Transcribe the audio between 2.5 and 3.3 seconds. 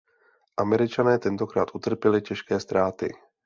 ztráty.